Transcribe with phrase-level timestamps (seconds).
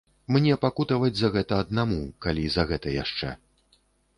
[0.35, 3.29] Мне пакутаваць за гэта аднаму, калі за гэта яшчэ.